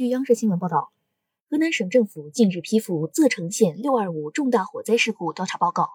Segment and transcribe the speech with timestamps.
[0.00, 0.92] 据央视新闻报道，
[1.50, 5.90] 河南省政府近日批复柘城县六二五重大火灾事故调查报告，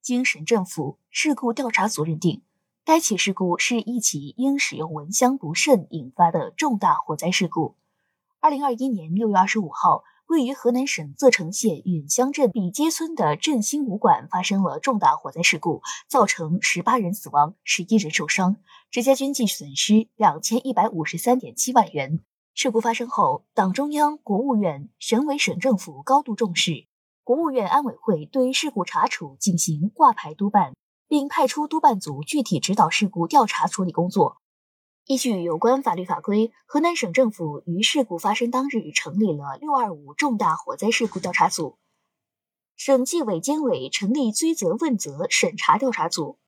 [0.00, 2.40] 经省政府事故调查组认定，
[2.86, 7.76] 该起事故是一起因使用蚊香不慎引发的重大火灾事故。
[8.40, 10.04] 二零二一年六月二十五号。
[10.26, 18.56] 位于河南省柘城县允乡镇比街村的振兴武馆发生了重大火灾事故，造成十八人死亡，十一人受伤，
[18.92, 22.20] 直接经济损失两千一百五十三点七万元。
[22.52, 26.86] 事故发生后，党中央、国务院、省委省政府高度重视，
[27.24, 30.74] 国务院安委会对事故查处进行挂牌督办，
[31.08, 34.42] 并派出督办组具体指导事故调查处理工作。
[35.06, 41.78] 依据有关法律法规，河南省政府于事故发生当日成立了“六二五”重大火灾事故调查组，
[42.76, 46.39] 省纪委监委成立追责问责审查调查组。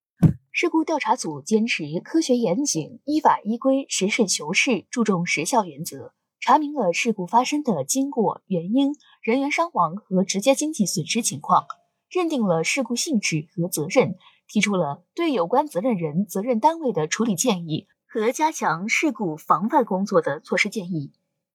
[0.55, 11.65] 事故调查组坚持科学严谨、依法依规、实事求是，注重实效原则，查明了事故发生的经过、原因、人员伤亡和直接经济损失情况，
[12.11, 17.87] 认定了事故性质和责任，提出了对有关责任人、责任单位的处理建议。
[18.07, 21.13] 和加强事故防范工作的措施建议，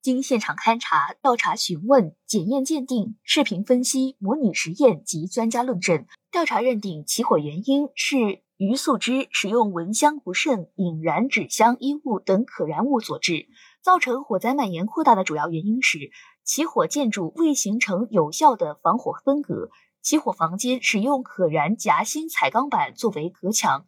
[0.07, 13.49] 经现场勘查、调查询问、检验鉴定、视频分析、模拟实验及专家论证，调查认定起火原因是余素芝使用蚊香不慎引燃纸箱、衣物等可燃物所致。
[13.81, 16.09] 造成火灾蔓延扩大的主要原因是
[16.41, 19.69] 起火建筑未形成有效的防火分隔，
[20.01, 23.85] 起火房间使用可燃夹心彩钢板作为隔墙。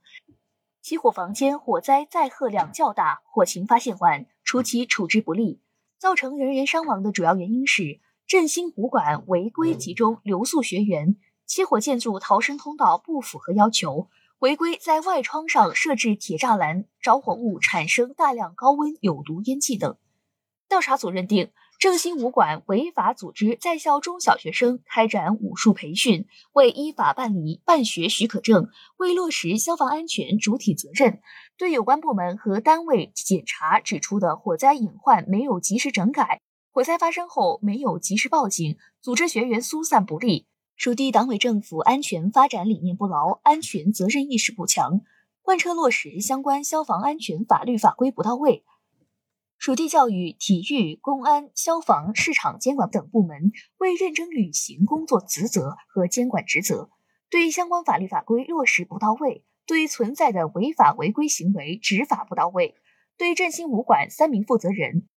[0.81, 5.61] 起火房间火灾载荷量较大，火情发现晚，初期处置不力，
[5.99, 14.07] 造成人员伤亡的主要原因是振兴武馆违规集中留宿学员，起火建筑逃生通道不符合要求，
[14.39, 19.97] 违规在外窗上设置铁栅栏，着火物产生大量高温有毒烟气等。
[20.69, 21.51] 调查组认定。
[21.79, 28.67] 正兴武馆违法组织在校中小学生开展武术培训，未依法办理办学许可证，
[28.97, 31.21] 未落实消防安全主体责任，
[31.57, 36.41] 对有关部门和单位检查指出的火灾隐患没有及时整改，
[36.73, 44.99] 火灾发生后没有及时报警，组织学员疏散不力，属地党委政府安全发展理念不牢，安全责任意识不强，
[45.41, 48.65] 贯彻落实相关消防安全法律法规不到位。
[49.69, 56.89] 属地教育、体育、公安、消防、市场监管等部门未认真履行工作职责和监管职责，
[57.29, 62.73] 对相关法律法规落实不到位，对存在的违法违规行为执法不到位，
[63.15, 65.07] 对振兴武馆三名负责人，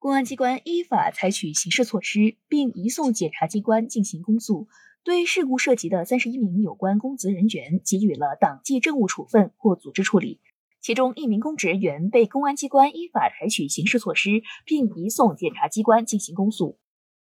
[0.00, 4.66] 公安机关依法采取刑事措施，并移送检察机关进行公诉。
[5.04, 10.40] 对事故涉及的三十一名有关公职人员给予了党纪政务处分或组织处理。
[10.80, 16.78] 其中一名公职人员被公安机关依法采取刑事措施，并移送检察机关进行公诉。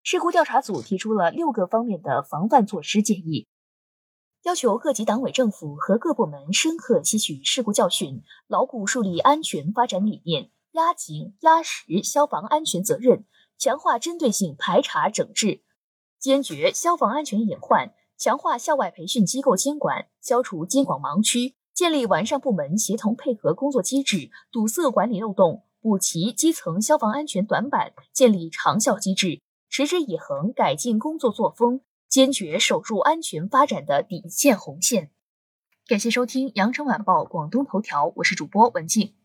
[0.02, 3.48] 事故调查组提出了六个方面的防范措施建议，
[4.44, 13.26] 要求各级党委政府和各部门深刻吸取事故教训，牢固树立安全发展理念，压紧压实消防安全责任，
[13.58, 15.62] 强化针对性排查整治，
[16.18, 21.56] 坚决消防安全隐患，强化校外培训机构监管，消除监管盲区。
[21.74, 35.10] 建立完善部门协同配合工作机制，堵塞管理漏洞，补齐基层消防安全短板，建立长效机制，持之以恒改进工作作风，坚决守住安全发展的底线红线。
[35.86, 39.19] 感谢收听羊城晚报广东头条，我是主播文静。